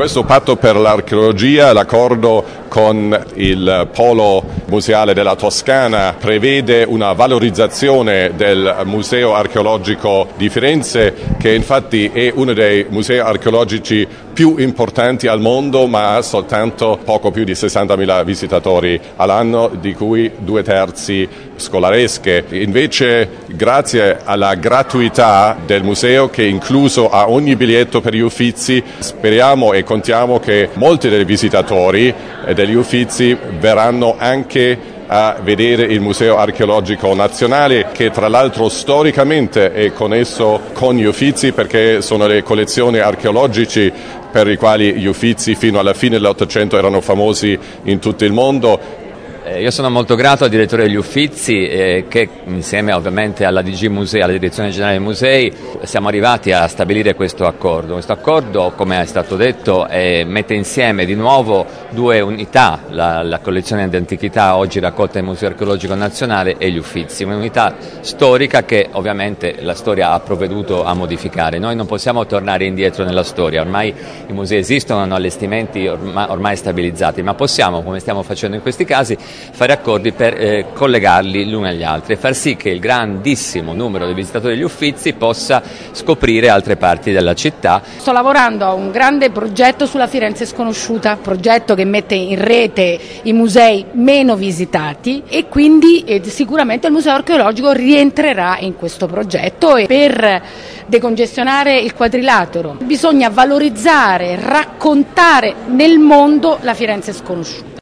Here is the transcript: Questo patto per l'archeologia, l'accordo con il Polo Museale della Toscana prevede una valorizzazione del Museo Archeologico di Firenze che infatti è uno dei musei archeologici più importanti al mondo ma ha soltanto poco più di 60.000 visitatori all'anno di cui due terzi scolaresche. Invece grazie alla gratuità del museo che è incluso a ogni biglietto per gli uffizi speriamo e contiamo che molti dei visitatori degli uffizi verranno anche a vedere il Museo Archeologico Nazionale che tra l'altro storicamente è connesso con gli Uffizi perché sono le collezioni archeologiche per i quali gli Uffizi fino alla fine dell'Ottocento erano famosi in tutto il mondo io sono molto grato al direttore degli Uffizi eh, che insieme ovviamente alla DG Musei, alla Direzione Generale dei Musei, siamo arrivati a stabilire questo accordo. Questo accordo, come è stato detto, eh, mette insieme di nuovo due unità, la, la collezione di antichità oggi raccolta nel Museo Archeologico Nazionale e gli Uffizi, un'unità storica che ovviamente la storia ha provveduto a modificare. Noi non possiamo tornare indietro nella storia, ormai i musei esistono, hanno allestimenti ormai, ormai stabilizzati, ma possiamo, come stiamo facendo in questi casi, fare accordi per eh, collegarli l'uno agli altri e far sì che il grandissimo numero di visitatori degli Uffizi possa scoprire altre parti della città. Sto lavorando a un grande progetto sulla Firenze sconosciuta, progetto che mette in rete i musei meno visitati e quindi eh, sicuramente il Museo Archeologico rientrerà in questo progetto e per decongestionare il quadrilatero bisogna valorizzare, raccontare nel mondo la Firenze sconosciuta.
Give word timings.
Questo 0.00 0.24
patto 0.24 0.56
per 0.56 0.76
l'archeologia, 0.76 1.74
l'accordo 1.74 2.42
con 2.68 3.26
il 3.34 3.88
Polo 3.92 4.42
Museale 4.66 5.12
della 5.12 5.34
Toscana 5.34 6.14
prevede 6.18 6.84
una 6.84 7.12
valorizzazione 7.12 8.32
del 8.34 8.76
Museo 8.84 9.34
Archeologico 9.34 10.28
di 10.36 10.48
Firenze 10.48 11.12
che 11.38 11.52
infatti 11.52 12.08
è 12.10 12.32
uno 12.34 12.54
dei 12.54 12.86
musei 12.88 13.18
archeologici 13.18 14.06
più 14.32 14.54
importanti 14.56 15.26
al 15.26 15.40
mondo 15.40 15.86
ma 15.86 16.16
ha 16.16 16.22
soltanto 16.22 16.98
poco 17.04 17.30
più 17.30 17.44
di 17.44 17.52
60.000 17.52 18.24
visitatori 18.24 18.98
all'anno 19.16 19.70
di 19.78 19.92
cui 19.92 20.30
due 20.38 20.62
terzi 20.62 21.28
scolaresche. 21.56 22.44
Invece 22.50 23.28
grazie 23.48 24.20
alla 24.24 24.54
gratuità 24.54 25.56
del 25.66 25.82
museo 25.82 26.30
che 26.30 26.44
è 26.44 26.46
incluso 26.46 27.10
a 27.10 27.28
ogni 27.28 27.56
biglietto 27.56 28.00
per 28.00 28.14
gli 28.14 28.20
uffizi 28.20 28.82
speriamo 28.98 29.72
e 29.72 29.82
contiamo 29.90 30.38
che 30.38 30.68
molti 30.74 31.08
dei 31.08 31.24
visitatori 31.24 32.14
degli 32.54 32.74
uffizi 32.74 33.36
verranno 33.58 34.14
anche 34.16 34.78
a 35.08 35.38
vedere 35.42 35.82
il 35.82 36.00
Museo 36.00 36.36
Archeologico 36.36 37.12
Nazionale 37.12 37.88
che 37.90 38.12
tra 38.12 38.28
l'altro 38.28 38.68
storicamente 38.68 39.72
è 39.72 39.92
connesso 39.92 40.60
con 40.74 40.94
gli 40.94 41.02
Uffizi 41.02 41.50
perché 41.50 42.02
sono 42.02 42.28
le 42.28 42.44
collezioni 42.44 42.98
archeologiche 43.00 43.92
per 44.30 44.46
i 44.46 44.56
quali 44.56 44.92
gli 44.92 45.06
Uffizi 45.06 45.56
fino 45.56 45.80
alla 45.80 45.92
fine 45.92 46.18
dell'Ottocento 46.18 46.78
erano 46.78 47.00
famosi 47.00 47.58
in 47.82 47.98
tutto 47.98 48.24
il 48.24 48.32
mondo 48.32 48.78
io 49.58 49.70
sono 49.70 49.90
molto 49.90 50.14
grato 50.14 50.44
al 50.44 50.50
direttore 50.50 50.84
degli 50.84 50.94
Uffizi 50.94 51.66
eh, 51.66 52.04
che 52.08 52.28
insieme 52.44 52.92
ovviamente 52.92 53.44
alla 53.44 53.62
DG 53.62 53.86
Musei, 53.86 54.20
alla 54.22 54.32
Direzione 54.32 54.70
Generale 54.70 54.96
dei 54.96 55.04
Musei, 55.04 55.52
siamo 55.82 56.08
arrivati 56.08 56.52
a 56.52 56.68
stabilire 56.68 57.14
questo 57.14 57.46
accordo. 57.46 57.94
Questo 57.94 58.12
accordo, 58.12 58.72
come 58.76 59.00
è 59.00 59.06
stato 59.06 59.36
detto, 59.36 59.88
eh, 59.88 60.24
mette 60.24 60.54
insieme 60.54 61.04
di 61.04 61.14
nuovo 61.14 61.66
due 61.90 62.20
unità, 62.20 62.80
la, 62.90 63.22
la 63.22 63.40
collezione 63.40 63.88
di 63.88 63.96
antichità 63.96 64.56
oggi 64.56 64.78
raccolta 64.78 65.18
nel 65.18 65.24
Museo 65.24 65.48
Archeologico 65.48 65.94
Nazionale 65.94 66.56
e 66.58 66.70
gli 66.70 66.78
Uffizi, 66.78 67.24
un'unità 67.24 67.74
storica 68.00 68.64
che 68.64 68.88
ovviamente 68.92 69.56
la 69.62 69.74
storia 69.74 70.12
ha 70.12 70.20
provveduto 70.20 70.84
a 70.84 70.94
modificare. 70.94 71.58
Noi 71.58 71.74
non 71.74 71.86
possiamo 71.86 72.26
tornare 72.26 72.66
indietro 72.66 73.04
nella 73.04 73.24
storia, 73.24 73.62
ormai 73.62 73.92
i 74.28 74.32
musei 74.32 74.58
esistono, 74.58 75.00
hanno 75.00 75.16
allestimenti 75.16 75.86
ormai, 75.86 76.26
ormai 76.28 76.56
stabilizzati, 76.56 77.22
ma 77.22 77.34
possiamo, 77.34 77.82
come 77.82 77.98
stiamo 77.98 78.22
facendo 78.22 78.54
in 78.56 78.62
questi 78.62 78.84
casi, 78.84 79.16
fare 79.52 79.72
accordi 79.72 80.12
per 80.12 80.34
eh, 80.34 80.66
collegarli 80.72 81.48
l'uno 81.48 81.66
agli 81.66 81.82
altri 81.82 82.14
e 82.14 82.16
far 82.16 82.34
sì 82.34 82.56
che 82.56 82.70
il 82.70 82.80
grandissimo 82.80 83.72
numero 83.72 84.06
di 84.06 84.14
visitatori 84.14 84.54
degli 84.54 84.64
Uffizi 84.64 85.12
possa 85.12 85.62
scoprire 85.92 86.48
altre 86.48 86.76
parti 86.76 87.12
della 87.12 87.34
città. 87.34 87.82
Sto 87.96 88.12
lavorando 88.12 88.64
a 88.64 88.72
un 88.72 88.90
grande 88.90 89.30
progetto 89.30 89.86
sulla 89.86 90.06
Firenze 90.06 90.46
sconosciuta, 90.46 91.16
progetto 91.16 91.74
che 91.74 91.84
mette 91.84 92.14
in 92.14 92.42
rete 92.42 92.98
i 93.22 93.32
musei 93.32 93.84
meno 93.92 94.36
visitati 94.36 95.22
e 95.28 95.48
quindi 95.48 96.04
eh, 96.04 96.22
sicuramente 96.24 96.86
il 96.86 96.92
Museo 96.92 97.14
Archeologico 97.14 97.72
rientrerà 97.72 98.58
in 98.60 98.76
questo 98.76 99.06
progetto 99.06 99.76
e 99.76 99.86
per 99.86 100.42
decongestionare 100.86 101.78
il 101.78 101.94
quadrilatero 101.94 102.76
bisogna 102.80 103.28
valorizzare, 103.28 104.38
raccontare 104.40 105.54
nel 105.66 105.98
mondo 105.98 106.58
la 106.62 106.74
Firenze 106.74 107.12
sconosciuta. 107.12 107.70